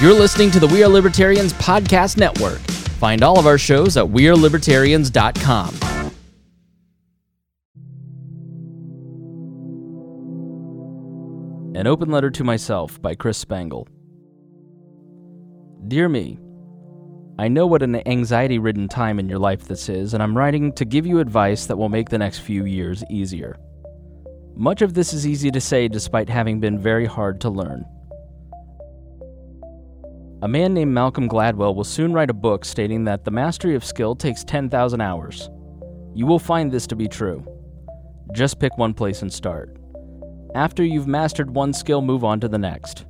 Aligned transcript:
You're 0.00 0.14
listening 0.14 0.50
to 0.52 0.60
the 0.60 0.66
We 0.66 0.82
Are 0.82 0.88
Libertarians 0.88 1.52
Podcast 1.52 2.16
Network. 2.16 2.58
Find 3.00 3.22
all 3.22 3.38
of 3.38 3.46
our 3.46 3.58
shows 3.58 3.98
at 3.98 4.04
WeareLibertarians.com. 4.06 5.74
An 11.78 11.86
Open 11.86 12.10
Letter 12.10 12.30
to 12.30 12.42
Myself 12.42 13.02
by 13.02 13.14
Chris 13.14 13.36
Spangle. 13.36 13.86
Dear 15.86 16.08
me, 16.08 16.38
I 17.38 17.48
know 17.48 17.66
what 17.66 17.82
an 17.82 17.96
anxiety 18.08 18.58
ridden 18.58 18.88
time 18.88 19.18
in 19.18 19.28
your 19.28 19.38
life 19.38 19.66
this 19.66 19.90
is, 19.90 20.14
and 20.14 20.22
I'm 20.22 20.34
writing 20.34 20.72
to 20.76 20.86
give 20.86 21.04
you 21.04 21.18
advice 21.18 21.66
that 21.66 21.76
will 21.76 21.90
make 21.90 22.08
the 22.08 22.16
next 22.16 22.38
few 22.38 22.64
years 22.64 23.04
easier. 23.10 23.54
Much 24.56 24.80
of 24.80 24.94
this 24.94 25.12
is 25.12 25.26
easy 25.26 25.50
to 25.50 25.60
say 25.60 25.88
despite 25.88 26.30
having 26.30 26.58
been 26.58 26.78
very 26.78 27.04
hard 27.04 27.38
to 27.42 27.50
learn. 27.50 27.84
A 30.42 30.48
man 30.48 30.72
named 30.72 30.94
Malcolm 30.94 31.28
Gladwell 31.28 31.74
will 31.74 31.84
soon 31.84 32.14
write 32.14 32.30
a 32.30 32.34
book 32.34 32.64
stating 32.64 33.04
that 33.04 33.24
the 33.24 33.30
mastery 33.30 33.74
of 33.74 33.84
skill 33.84 34.14
takes 34.14 34.42
10,000 34.42 34.98
hours. 34.98 35.50
You 36.14 36.24
will 36.24 36.38
find 36.38 36.72
this 36.72 36.86
to 36.86 36.96
be 36.96 37.08
true. 37.08 37.44
Just 38.32 38.58
pick 38.58 38.78
one 38.78 38.94
place 38.94 39.20
and 39.20 39.30
start. 39.30 39.76
After 40.54 40.82
you've 40.82 41.06
mastered 41.06 41.50
one 41.50 41.74
skill, 41.74 42.00
move 42.00 42.24
on 42.24 42.40
to 42.40 42.48
the 42.48 42.56
next. 42.56 43.04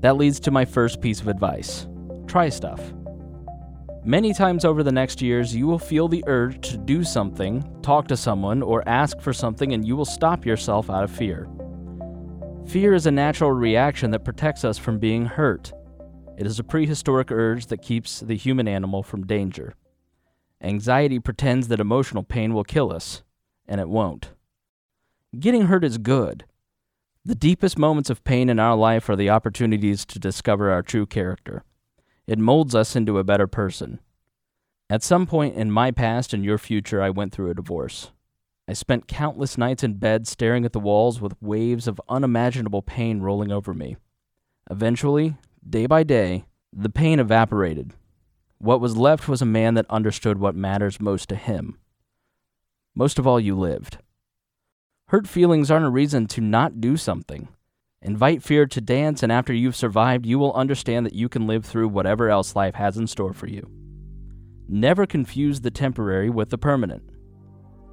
That 0.00 0.18
leads 0.18 0.38
to 0.40 0.50
my 0.50 0.66
first 0.66 1.00
piece 1.00 1.20
of 1.20 1.28
advice 1.28 1.86
try 2.26 2.50
stuff. 2.50 2.82
Many 4.04 4.34
times 4.34 4.64
over 4.64 4.82
the 4.82 4.92
next 4.92 5.22
years, 5.22 5.56
you 5.56 5.66
will 5.66 5.78
feel 5.78 6.06
the 6.06 6.22
urge 6.26 6.68
to 6.68 6.76
do 6.76 7.02
something, 7.02 7.64
talk 7.82 8.08
to 8.08 8.16
someone, 8.16 8.62
or 8.62 8.86
ask 8.86 9.20
for 9.20 9.32
something, 9.32 9.72
and 9.72 9.86
you 9.86 9.96
will 9.96 10.04
stop 10.04 10.44
yourself 10.44 10.90
out 10.90 11.04
of 11.04 11.10
fear. 11.10 11.48
Fear 12.66 12.94
is 12.94 13.06
a 13.06 13.10
natural 13.10 13.52
reaction 13.52 14.10
that 14.10 14.24
protects 14.24 14.64
us 14.64 14.76
from 14.76 14.98
being 14.98 15.24
hurt. 15.24 15.72
It 16.36 16.46
is 16.46 16.58
a 16.58 16.64
prehistoric 16.64 17.32
urge 17.32 17.66
that 17.66 17.82
keeps 17.82 18.20
the 18.20 18.36
human 18.36 18.68
animal 18.68 19.02
from 19.02 19.26
danger. 19.26 19.74
Anxiety 20.60 21.18
pretends 21.18 21.68
that 21.68 21.80
emotional 21.80 22.22
pain 22.22 22.52
will 22.52 22.64
kill 22.64 22.92
us, 22.92 23.22
and 23.66 23.80
it 23.80 23.88
won't. 23.88 24.30
Getting 25.38 25.66
hurt 25.66 25.84
is 25.84 25.98
good. 25.98 26.44
The 27.24 27.34
deepest 27.34 27.78
moments 27.78 28.10
of 28.10 28.22
pain 28.22 28.48
in 28.48 28.58
our 28.58 28.76
life 28.76 29.08
are 29.08 29.16
the 29.16 29.30
opportunities 29.30 30.04
to 30.06 30.18
discover 30.18 30.70
our 30.70 30.82
true 30.82 31.06
character. 31.06 31.64
It 32.26 32.38
molds 32.38 32.74
us 32.74 32.94
into 32.94 33.18
a 33.18 33.24
better 33.24 33.46
person. 33.46 34.00
At 34.88 35.02
some 35.02 35.26
point 35.26 35.56
in 35.56 35.70
my 35.70 35.90
past 35.90 36.32
and 36.32 36.44
your 36.44 36.58
future, 36.58 37.02
I 37.02 37.10
went 37.10 37.32
through 37.32 37.50
a 37.50 37.54
divorce. 37.54 38.12
I 38.68 38.74
spent 38.74 39.08
countless 39.08 39.56
nights 39.56 39.82
in 39.82 39.94
bed 39.94 40.26
staring 40.26 40.64
at 40.64 40.72
the 40.72 40.80
walls 40.80 41.20
with 41.20 41.40
waves 41.40 41.88
of 41.88 42.00
unimaginable 42.08 42.82
pain 42.82 43.20
rolling 43.20 43.50
over 43.50 43.72
me. 43.72 43.96
Eventually, 44.70 45.36
day 45.68 45.86
by 45.86 46.02
day, 46.02 46.44
the 46.72 46.90
pain 46.90 47.18
evaporated. 47.18 47.92
What 48.58 48.80
was 48.80 48.96
left 48.96 49.28
was 49.28 49.42
a 49.42 49.46
man 49.46 49.74
that 49.74 49.90
understood 49.90 50.38
what 50.38 50.54
matters 50.54 51.00
most 51.00 51.28
to 51.28 51.36
him. 51.36 51.78
Most 52.94 53.18
of 53.18 53.26
all, 53.26 53.38
you 53.40 53.56
lived. 53.56 53.98
Hurt 55.08 55.26
feelings 55.28 55.70
aren't 55.70 55.86
a 55.86 55.90
reason 55.90 56.26
to 56.28 56.40
not 56.40 56.80
do 56.80 56.96
something. 56.96 57.48
Invite 58.02 58.42
fear 58.42 58.66
to 58.66 58.80
dance, 58.80 59.22
and 59.22 59.32
after 59.32 59.52
you've 59.52 59.76
survived, 59.76 60.26
you 60.26 60.38
will 60.38 60.52
understand 60.54 61.06
that 61.06 61.14
you 61.14 61.28
can 61.28 61.46
live 61.46 61.64
through 61.64 61.88
whatever 61.88 62.30
else 62.30 62.56
life 62.56 62.74
has 62.74 62.96
in 62.96 63.06
store 63.06 63.32
for 63.32 63.46
you. 63.46 63.68
Never 64.68 65.06
confuse 65.06 65.60
the 65.60 65.70
temporary 65.70 66.30
with 66.30 66.50
the 66.50 66.58
permanent. 66.58 67.02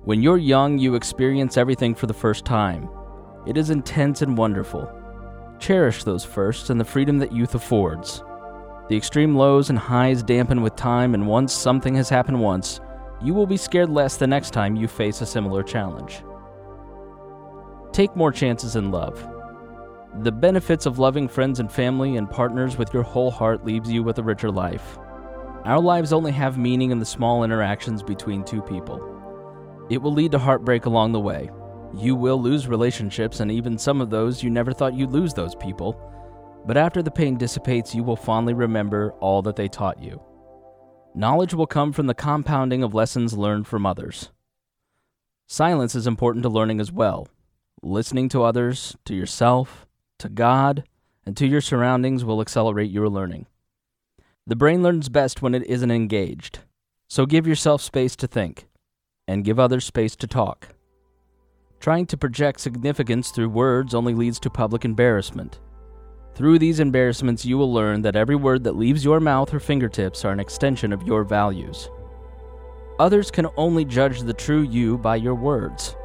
When 0.04 0.22
you're 0.22 0.38
young, 0.38 0.80
you 0.80 0.96
experience 0.96 1.58
everything 1.58 1.96
for 1.96 2.08
the 2.08 2.14
first 2.14 2.46
time. 2.46 2.90
It 3.46 3.58
is 3.58 3.70
intense 3.70 4.22
and 4.22 4.38
wonderful. 4.38 5.03
Cherish 5.64 6.04
those 6.04 6.26
firsts 6.26 6.70
and 6.70 6.78
the 6.78 6.84
freedom 6.84 7.20
that 7.20 7.32
youth 7.32 7.56
affords. 7.56 8.22
The 8.90 8.98
extreme 8.98 9.34
lows 9.34 9.70
and 9.70 9.80
highs 9.80 10.22
dampen 10.22 10.62
with 10.62 10.76
time, 10.76 11.14
and 11.14 11.26
once 11.26 11.54
something 11.54 11.96
has 11.96 12.10
happened 12.10 12.42
once, 12.42 12.82
you 13.24 13.34
will 13.34 13.48
be 13.48 13.56
scared 13.56 13.90
less 13.90 14.18
the 14.18 14.28
next 14.28 14.52
time 14.52 14.76
you 14.76 14.90
face 14.90 15.22
a 15.22 15.26
similar 15.26 15.64
challenge. 15.64 16.22
Take 17.94 18.14
more 18.14 18.34
chances 18.34 18.76
in 18.76 18.92
love. 18.92 19.26
The 20.20 20.34
benefits 20.34 20.86
of 20.86 21.00
loving 21.00 21.30
friends 21.30 21.62
and 21.62 21.72
family 21.72 22.18
and 22.18 22.30
partners 22.30 22.78
with 22.78 22.94
your 22.94 23.04
whole 23.04 23.32
heart 23.32 23.64
leaves 23.64 23.90
you 23.90 24.04
with 24.04 24.18
a 24.18 24.24
richer 24.24 24.52
life. 24.52 24.98
Our 25.64 25.80
lives 25.80 26.12
only 26.12 26.34
have 26.34 26.58
meaning 26.58 26.92
in 26.92 27.00
the 27.00 27.06
small 27.06 27.46
interactions 27.46 28.04
between 28.04 28.44
two 28.44 28.62
people. 28.64 29.00
It 29.90 30.02
will 30.02 30.12
lead 30.12 30.34
to 30.34 30.40
heartbreak 30.40 30.88
along 30.88 31.14
the 31.14 31.22
way. 31.22 31.50
You 31.96 32.16
will 32.16 32.42
lose 32.42 32.68
relationships, 32.68 33.40
and 33.40 33.52
even 33.52 33.78
some 33.78 34.02
of 34.02 34.10
those 34.10 34.42
you 34.42 34.50
never 34.50 34.72
thought 34.72 34.96
you'd 34.96 35.12
lose 35.12 35.34
those 35.34 35.56
people. 35.56 36.00
But 36.66 36.78
after 36.78 37.04
the 37.04 37.12
pain 37.12 37.38
dissipates, 37.38 37.94
you 37.94 38.04
will 38.04 38.16
fondly 38.16 38.54
remember 38.54 39.12
all 39.20 39.42
that 39.44 39.56
they 39.56 39.68
taught 39.68 40.02
you. 40.02 40.22
Knowledge 41.14 41.54
will 41.54 41.68
come 41.68 41.94
from 41.94 42.08
the 42.08 42.16
compounding 42.16 42.82
of 42.82 42.96
lessons 42.96 43.38
learned 43.38 43.68
from 43.68 43.86
others. 43.86 44.32
Silence 45.46 45.94
is 45.94 46.08
important 46.08 46.42
to 46.44 46.50
learning 46.50 46.80
as 46.80 46.92
well. 46.92 47.28
Listening 47.84 48.30
to 48.30 48.44
others, 48.44 48.96
to 49.06 49.14
yourself, 49.14 49.86
to 50.18 50.30
God, 50.30 50.86
and 51.26 51.38
to 51.38 51.46
your 51.46 51.62
surroundings 51.62 52.26
will 52.26 52.42
accelerate 52.42 52.90
your 52.90 53.10
learning. 53.10 53.46
The 54.48 54.56
brain 54.56 54.82
learns 54.82 55.10
best 55.10 55.42
when 55.42 55.54
it 55.54 55.66
isn't 55.68 55.92
engaged, 55.92 56.60
so 57.08 57.26
give 57.26 57.46
yourself 57.46 57.82
space 57.82 58.16
to 58.16 58.28
think, 58.28 58.68
and 59.28 59.44
give 59.46 59.60
others 59.60 59.86
space 59.86 60.16
to 60.16 60.28
talk. 60.28 60.70
Trying 61.84 62.06
to 62.06 62.18
project 62.18 62.62
significance 62.62 63.30
through 63.30 63.50
words 63.50 63.94
only 63.94 64.14
leads 64.14 64.40
to 64.40 64.50
public 64.50 64.86
embarrassment. 64.86 65.60
Through 66.34 66.60
these 66.60 66.80
embarrassments, 66.80 67.44
you 67.44 67.58
will 67.58 67.74
learn 67.74 68.02
that 68.04 68.16
every 68.16 68.38
word 68.38 68.64
that 68.64 68.78
leaves 68.78 69.04
your 69.04 69.20
mouth 69.20 69.54
or 69.54 69.60
fingertips 69.60 70.24
are 70.24 70.32
an 70.32 70.40
extension 70.40 70.94
of 70.94 71.04
your 71.04 71.26
values. 71.26 71.90
Others 73.00 73.32
can 73.32 73.48
only 73.58 73.84
judge 73.84 74.22
the 74.22 74.32
true 74.32 74.62
you 74.62 74.98
by 74.98 75.18
your 75.18 75.36
words. 75.36 75.98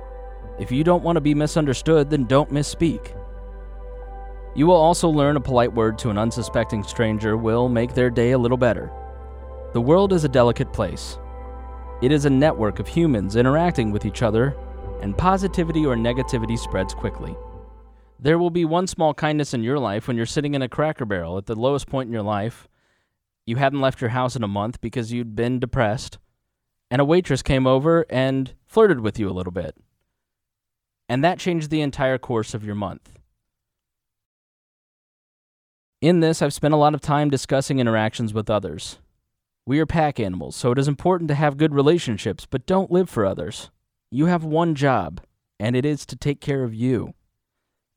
If 0.59 0.73
you 0.73 0.83
don't 0.83 1.05
want 1.05 1.15
to 1.15 1.21
be 1.21 1.33
misunderstood, 1.33 2.11
then 2.11 2.25
don't 2.25 2.51
misspeak. 2.51 3.17
You 4.57 4.67
will 4.67 4.75
also 4.75 5.09
learn 5.09 5.37
a 5.37 5.41
polite 5.41 5.73
word 5.73 5.97
to 5.99 6.11
an 6.11 6.19
unsuspecting 6.19 6.83
stranger 6.83 7.37
will 7.37 7.69
make 7.69 7.95
their 7.95 8.11
day 8.11 8.33
a 8.33 8.39
little 8.39 8.59
better. 8.59 8.91
The 9.75 9.81
world 9.81 10.13
is 10.13 10.25
a 10.25 10.29
delicate 10.29 10.73
place. 10.73 11.21
It 12.03 12.11
is 12.11 12.25
a 12.25 12.31
network 12.31 12.81
of 12.81 12.89
humans 12.89 13.37
interacting 13.37 13.93
with 13.93 14.05
each 14.05 14.23
other, 14.23 14.57
and 15.01 15.17
positivity 15.17 15.85
or 15.87 15.97
negativity 15.97 16.59
spreads 16.59 16.95
quickly. 16.95 17.37
There 18.21 18.39
will 18.39 18.51
be 18.51 18.65
one 18.65 18.87
small 18.87 19.15
kindness 19.15 19.55
in 19.55 19.63
your 19.63 19.79
life 19.79 20.09
when 20.09 20.17
you're 20.17 20.27
sitting 20.27 20.55
in 20.55 20.63
a 20.63 20.69
cracker 20.69 21.05
barrel 21.05 21.39
at 21.39 21.47
the 21.47 21.55
lowest 21.55 21.87
point 21.87 22.09
in 22.09 22.13
your 22.13 22.23
life. 22.23 22.69
You 23.47 23.57
hadn't 23.57 23.81
left 23.81 24.01
your 24.01 24.11
house 24.11 24.37
in 24.37 24.43
a 24.43 24.49
month 24.49 24.81
because 24.81 25.13
you'd 25.13 25.37
been 25.37 25.59
depressed, 25.59 26.19
and 26.91 27.01
a 27.01 27.05
waitress 27.05 27.43
came 27.43 27.67
over 27.67 28.05
and 28.11 28.55
flirted 28.67 29.01
with 29.01 29.19
you 29.19 29.29
a 29.29 29.33
little 29.33 29.53
bit 29.53 29.77
and 31.09 31.25
that 31.25 31.39
changed 31.39 31.71
the 31.71 31.81
entire 31.81 32.19
course 32.19 32.55
of 32.55 32.65
your 32.65 32.75
month. 32.75 33.13
In 36.01 36.21
this, 36.21 36.43
I've 36.43 36.55
spent 36.55 36.75
a 36.75 36.79
lot 36.79 36.95
of 36.95 37.01
time 37.01 37.31
discussing 37.31 37.79
interactions 37.79 38.35
with 38.35 38.51
others. 38.51 38.99
We 39.67 39.81
are 39.81 39.87
pack 39.87 40.21
animals, 40.21 40.55
so 40.55 40.71
it 40.71 40.79
is 40.79 40.87
important 40.87 41.29
to 41.29 41.35
have 41.35 41.57
good 41.57 41.75
relationships, 41.75 42.47
but 42.49 42.67
don't 42.67 42.91
live 42.91 43.11
for 43.11 43.27
others. 43.27 43.71
You 44.11 44.27
have 44.27 44.43
one 44.43 44.75
job, 44.75 45.21
and 45.61 45.77
it 45.77 45.85
is 45.85 46.07
to 46.07 46.17
take 46.17 46.41
care 46.41 46.65
of 46.65 46.75
you. 46.75 47.13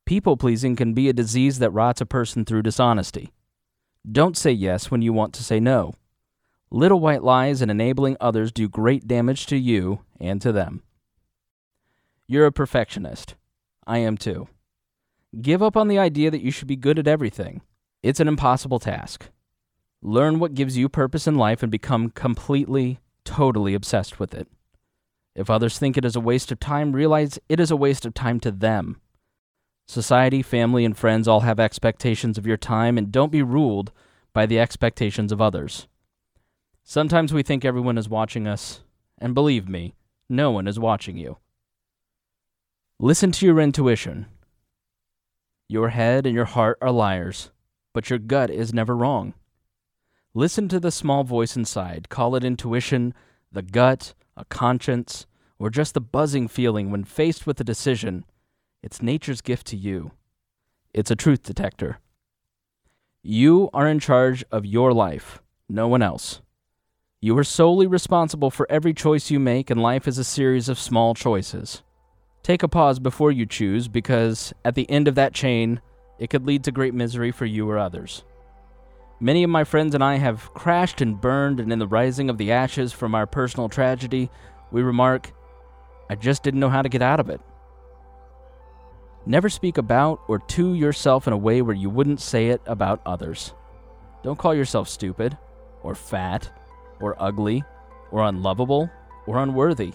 People 0.05 0.35
pleasing 0.35 0.75
can 0.75 0.93
be 0.93 1.07
a 1.07 1.13
disease 1.13 1.59
that 1.59 1.71
rots 1.71 2.01
a 2.01 2.05
person 2.05 2.43
through 2.43 2.63
dishonesty. 2.63 3.31
Don't 4.09 4.35
say 4.35 4.51
yes 4.51 4.91
when 4.91 5.01
you 5.01 5.13
want 5.13 5.33
to 5.35 5.43
say 5.43 5.59
no. 5.59 5.93
Little 6.69 6.99
white 6.99 7.23
lies 7.23 7.61
and 7.61 7.71
enabling 7.71 8.17
others 8.19 8.51
do 8.51 8.67
great 8.67 9.07
damage 9.07 9.45
to 9.47 9.57
you 9.57 10.01
and 10.19 10.41
to 10.41 10.51
them. 10.51 10.83
You're 12.27 12.45
a 12.45 12.51
perfectionist. 12.51 13.35
I 13.87 13.99
am 13.99 14.17
too. 14.17 14.49
Give 15.41 15.63
up 15.63 15.77
on 15.77 15.87
the 15.87 15.99
idea 15.99 16.29
that 16.29 16.41
you 16.41 16.51
should 16.51 16.67
be 16.67 16.75
good 16.75 16.99
at 16.99 17.07
everything. 17.07 17.61
It's 18.03 18.19
an 18.19 18.27
impossible 18.27 18.79
task. 18.79 19.29
Learn 20.01 20.39
what 20.39 20.55
gives 20.55 20.77
you 20.77 20.89
purpose 20.89 21.27
in 21.27 21.35
life 21.35 21.61
and 21.61 21.71
become 21.71 22.09
completely, 22.09 22.99
totally 23.23 23.73
obsessed 23.73 24.19
with 24.19 24.33
it. 24.33 24.47
If 25.35 25.49
others 25.49 25.79
think 25.79 25.97
it 25.97 26.05
is 26.05 26.15
a 26.15 26.21
waste 26.21 26.51
of 26.51 26.59
time, 26.59 26.91
realize 26.91 27.39
it 27.47 27.59
is 27.59 27.71
a 27.71 27.75
waste 27.75 28.05
of 28.05 28.13
time 28.13 28.39
to 28.41 28.51
them. 28.51 28.99
Society, 29.87 30.41
family, 30.41 30.85
and 30.85 30.97
friends 30.97 31.27
all 31.27 31.41
have 31.41 31.59
expectations 31.59 32.37
of 32.37 32.47
your 32.47 32.57
time, 32.57 32.97
and 32.97 33.11
don't 33.11 33.31
be 33.31 33.41
ruled 33.41 33.91
by 34.33 34.45
the 34.45 34.59
expectations 34.59 35.31
of 35.31 35.41
others. 35.41 35.87
Sometimes 36.83 37.33
we 37.33 37.43
think 37.43 37.63
everyone 37.63 37.97
is 37.97 38.09
watching 38.09 38.47
us, 38.47 38.81
and 39.17 39.33
believe 39.33 39.67
me, 39.67 39.93
no 40.29 40.51
one 40.51 40.67
is 40.67 40.79
watching 40.79 41.17
you. 41.17 41.37
Listen 42.99 43.31
to 43.31 43.45
your 43.45 43.59
intuition. 43.59 44.27
Your 45.67 45.89
head 45.89 46.25
and 46.25 46.35
your 46.35 46.45
heart 46.45 46.77
are 46.81 46.91
liars, 46.91 47.51
but 47.93 48.09
your 48.09 48.19
gut 48.19 48.49
is 48.49 48.73
never 48.73 48.95
wrong. 48.95 49.33
Listen 50.33 50.67
to 50.69 50.79
the 50.79 50.91
small 50.91 51.23
voice 51.23 51.55
inside. 51.55 52.09
Call 52.09 52.35
it 52.35 52.43
intuition, 52.43 53.13
the 53.51 53.61
gut, 53.61 54.13
a 54.41 54.45
conscience, 54.45 55.27
or 55.59 55.69
just 55.69 55.93
the 55.93 56.01
buzzing 56.01 56.47
feeling 56.47 56.89
when 56.89 57.03
faced 57.03 57.45
with 57.45 57.59
a 57.61 57.63
decision. 57.63 58.25
It's 58.81 59.01
nature's 59.01 59.41
gift 59.41 59.67
to 59.67 59.77
you. 59.77 60.11
It's 60.93 61.11
a 61.11 61.15
truth 61.15 61.43
detector. 61.43 61.99
You 63.21 63.69
are 63.71 63.87
in 63.87 63.99
charge 63.99 64.43
of 64.51 64.65
your 64.65 64.91
life, 64.93 65.41
no 65.69 65.87
one 65.87 66.01
else. 66.01 66.41
You 67.21 67.37
are 67.37 67.43
solely 67.43 67.85
responsible 67.85 68.49
for 68.49 68.65
every 68.67 68.95
choice 68.95 69.29
you 69.29 69.39
make, 69.39 69.69
and 69.69 69.79
life 69.79 70.07
is 70.07 70.17
a 70.17 70.23
series 70.23 70.67
of 70.67 70.79
small 70.79 71.13
choices. 71.13 71.83
Take 72.41 72.63
a 72.63 72.67
pause 72.67 72.97
before 72.97 73.31
you 73.31 73.45
choose, 73.45 73.87
because 73.87 74.51
at 74.65 74.73
the 74.73 74.89
end 74.89 75.07
of 75.07 75.13
that 75.13 75.35
chain, 75.35 75.81
it 76.17 76.31
could 76.31 76.47
lead 76.47 76.63
to 76.63 76.71
great 76.71 76.95
misery 76.95 77.31
for 77.31 77.45
you 77.45 77.69
or 77.69 77.77
others. 77.77 78.23
Many 79.23 79.43
of 79.43 79.51
my 79.51 79.63
friends 79.63 79.93
and 79.93 80.03
I 80.03 80.15
have 80.15 80.51
crashed 80.55 80.99
and 80.99 81.21
burned, 81.21 81.59
and 81.59 81.71
in 81.71 81.77
the 81.77 81.85
rising 81.85 82.31
of 82.31 82.39
the 82.39 82.51
ashes 82.51 82.91
from 82.91 83.13
our 83.13 83.27
personal 83.27 83.69
tragedy, 83.69 84.31
we 84.71 84.81
remark, 84.81 85.31
I 86.09 86.15
just 86.15 86.41
didn't 86.41 86.59
know 86.59 86.71
how 86.71 86.81
to 86.81 86.89
get 86.89 87.03
out 87.03 87.19
of 87.19 87.29
it. 87.29 87.39
Never 89.27 89.47
speak 89.47 89.77
about 89.77 90.21
or 90.27 90.39
to 90.39 90.73
yourself 90.73 91.27
in 91.27 91.33
a 91.33 91.37
way 91.37 91.61
where 91.61 91.75
you 91.75 91.87
wouldn't 91.87 92.19
say 92.19 92.47
it 92.47 92.63
about 92.65 92.99
others. 93.05 93.53
Don't 94.23 94.39
call 94.39 94.55
yourself 94.55 94.89
stupid, 94.89 95.37
or 95.83 95.93
fat, 95.93 96.51
or 96.99 97.15
ugly, 97.21 97.63
or 98.09 98.23
unlovable, 98.23 98.89
or 99.27 99.37
unworthy. 99.37 99.93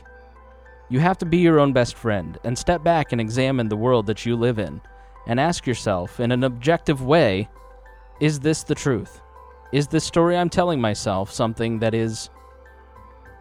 You 0.88 1.00
have 1.00 1.18
to 1.18 1.26
be 1.26 1.38
your 1.38 1.58
own 1.58 1.72
best 1.72 1.96
friend 1.96 2.38
and 2.44 2.56
step 2.56 2.84
back 2.84 3.10
and 3.10 3.20
examine 3.20 3.68
the 3.68 3.76
world 3.76 4.06
that 4.06 4.24
you 4.24 4.36
live 4.36 4.60
in 4.60 4.80
and 5.26 5.40
ask 5.40 5.66
yourself 5.66 6.20
in 6.20 6.30
an 6.30 6.44
objective 6.44 7.02
way 7.02 7.48
is 8.20 8.40
this 8.40 8.62
the 8.62 8.74
truth? 8.74 9.20
Is 9.72 9.88
the 9.88 10.00
story 10.00 10.36
I'm 10.36 10.48
telling 10.48 10.80
myself 10.80 11.30
something 11.30 11.80
that 11.80 11.94
is 11.94 12.30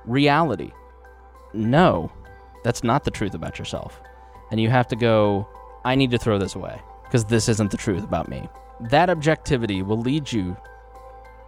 reality? 0.06 0.72
No, 1.54 2.12
that's 2.64 2.84
not 2.84 3.04
the 3.04 3.12
truth 3.12 3.34
about 3.34 3.58
yourself. 3.58 4.02
And 4.52 4.60
you 4.60 4.70
have 4.70 4.88
to 4.90 4.96
go, 4.96 5.48
I 5.86 5.96
need 5.96 6.12
to 6.12 6.18
throw 6.18 6.38
this 6.38 6.56
away 6.56 6.82
because 7.04 7.26
this 7.26 7.48
isn't 7.48 7.72
the 7.72 7.78
truth 7.78 8.04
about 8.04 8.28
me. 8.28 8.50
That 8.90 9.10
objectivity 9.10 9.82
will 9.82 10.00
lead 10.00 10.32
you 10.32 10.58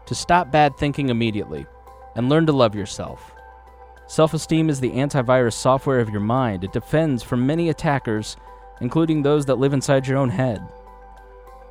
to 0.05 0.15
stop 0.15 0.51
bad 0.51 0.77
thinking 0.77 1.09
immediately 1.09 1.65
and 2.15 2.29
learn 2.29 2.45
to 2.45 2.53
love 2.53 2.75
yourself. 2.75 3.33
Self 4.07 4.33
esteem 4.33 4.69
is 4.69 4.79
the 4.79 4.91
antivirus 4.91 5.53
software 5.53 5.99
of 5.99 6.09
your 6.09 6.21
mind. 6.21 6.63
It 6.63 6.71
defends 6.71 7.23
from 7.23 7.45
many 7.45 7.67
attackers, 7.67 8.37
including 8.79 9.21
those 9.21 9.45
that 9.47 9.59
live 9.59 9.73
inside 9.73 10.07
your 10.07 10.17
own 10.17 10.29
head. 10.29 10.65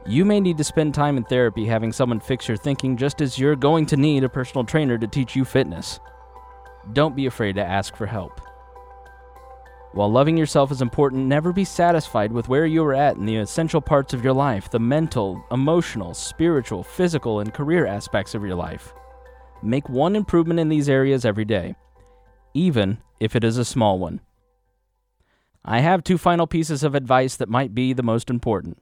You 0.08 0.24
may 0.24 0.38
need 0.38 0.56
to 0.58 0.64
spend 0.64 0.94
time 0.94 1.16
in 1.16 1.24
therapy 1.24 1.66
having 1.66 1.92
someone 1.92 2.20
fix 2.20 2.46
your 2.46 2.56
thinking 2.56 2.96
just 2.96 3.20
as 3.20 3.40
you're 3.40 3.56
going 3.56 3.86
to 3.86 3.96
need 3.96 4.22
a 4.22 4.28
personal 4.28 4.62
trainer 4.64 4.96
to 4.96 5.06
teach 5.08 5.34
you 5.34 5.44
fitness. 5.44 5.98
Don't 6.92 7.16
be 7.16 7.26
afraid 7.26 7.56
to 7.56 7.64
ask 7.64 7.96
for 7.96 8.06
help. 8.06 8.40
While 9.92 10.12
loving 10.12 10.36
yourself 10.36 10.70
is 10.70 10.80
important, 10.80 11.26
never 11.26 11.52
be 11.52 11.64
satisfied 11.64 12.30
with 12.30 12.48
where 12.48 12.66
you 12.66 12.84
are 12.84 12.94
at 12.94 13.16
in 13.16 13.24
the 13.24 13.38
essential 13.38 13.80
parts 13.80 14.14
of 14.14 14.22
your 14.22 14.32
life 14.32 14.70
the 14.70 14.78
mental, 14.78 15.44
emotional, 15.50 16.14
spiritual, 16.14 16.84
physical, 16.84 17.40
and 17.40 17.52
career 17.52 17.84
aspects 17.84 18.34
of 18.36 18.44
your 18.44 18.54
life. 18.54 18.92
Make 19.60 19.88
one 19.88 20.14
improvement 20.14 20.60
in 20.60 20.68
these 20.68 20.88
areas 20.88 21.24
every 21.24 21.44
day, 21.44 21.74
even 22.54 22.98
if 23.18 23.34
it 23.34 23.42
is 23.42 23.58
a 23.58 23.64
small 23.64 23.98
one. 23.98 24.20
I 25.64 25.80
have 25.80 26.04
two 26.04 26.18
final 26.18 26.46
pieces 26.46 26.84
of 26.84 26.94
advice 26.94 27.34
that 27.36 27.48
might 27.48 27.74
be 27.74 27.92
the 27.92 28.04
most 28.04 28.30
important. 28.30 28.78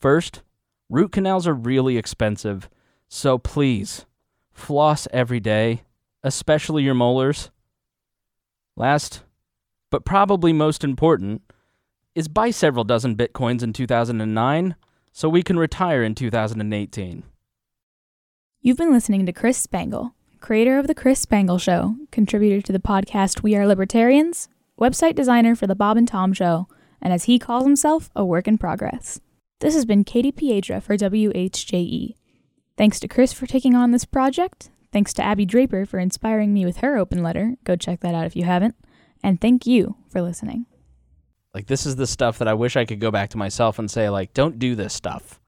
First, 0.00 0.42
root 0.88 1.12
canals 1.12 1.46
are 1.46 1.54
really 1.54 1.96
expensive, 1.96 2.68
so 3.08 3.38
please 3.38 4.06
floss 4.52 5.06
every 5.12 5.40
day, 5.40 5.82
especially 6.22 6.82
your 6.82 6.94
molars. 6.94 7.50
Last, 8.76 9.22
but 9.90 10.04
probably 10.04 10.52
most 10.52 10.84
important, 10.84 11.42
is 12.14 12.28
buy 12.28 12.50
several 12.50 12.84
dozen 12.84 13.16
bitcoins 13.16 13.62
in 13.62 13.72
2009 13.72 14.74
so 15.12 15.28
we 15.28 15.42
can 15.42 15.58
retire 15.58 16.02
in 16.02 16.14
2018. 16.14 17.22
You've 18.60 18.76
been 18.76 18.92
listening 18.92 19.26
to 19.26 19.32
Chris 19.32 19.58
Spangle, 19.58 20.14
creator 20.40 20.78
of 20.78 20.86
The 20.86 20.94
Chris 20.94 21.20
Spangle 21.20 21.58
Show, 21.58 21.96
contributor 22.10 22.60
to 22.62 22.72
the 22.72 22.78
podcast 22.78 23.42
We 23.42 23.54
Are 23.54 23.66
Libertarians, 23.66 24.48
website 24.80 25.14
designer 25.14 25.54
for 25.54 25.66
The 25.66 25.74
Bob 25.74 25.96
and 25.96 26.08
Tom 26.08 26.32
Show, 26.32 26.68
and 27.00 27.12
as 27.12 27.24
he 27.24 27.38
calls 27.38 27.64
himself, 27.64 28.10
a 28.16 28.24
work 28.24 28.48
in 28.48 28.58
progress. 28.58 29.20
This 29.60 29.74
has 29.74 29.86
been 29.86 30.04
Katie 30.04 30.32
Piedra 30.32 30.82
for 30.82 30.98
WHJE. 30.98 32.14
Thanks 32.76 33.00
to 33.00 33.08
Chris 33.08 33.32
for 33.32 33.46
taking 33.46 33.74
on 33.74 33.90
this 33.90 34.04
project. 34.04 34.68
Thanks 34.92 35.14
to 35.14 35.22
Abby 35.22 35.46
Draper 35.46 35.86
for 35.86 35.98
inspiring 35.98 36.52
me 36.52 36.66
with 36.66 36.78
her 36.78 36.98
open 36.98 37.22
letter. 37.22 37.54
Go 37.64 37.74
check 37.74 38.00
that 38.00 38.14
out 38.14 38.26
if 38.26 38.36
you 38.36 38.44
haven't. 38.44 38.74
And 39.22 39.40
thank 39.40 39.66
you 39.66 39.96
for 40.10 40.20
listening. 40.20 40.66
Like, 41.54 41.68
this 41.68 41.86
is 41.86 41.96
the 41.96 42.06
stuff 42.06 42.36
that 42.38 42.48
I 42.48 42.52
wish 42.52 42.76
I 42.76 42.84
could 42.84 43.00
go 43.00 43.10
back 43.10 43.30
to 43.30 43.38
myself 43.38 43.78
and 43.78 43.90
say, 43.90 44.10
like, 44.10 44.34
don't 44.34 44.58
do 44.58 44.74
this 44.74 44.92
stuff. 44.92 45.40